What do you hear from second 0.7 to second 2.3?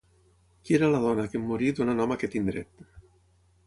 era la dona que en morir donà nom a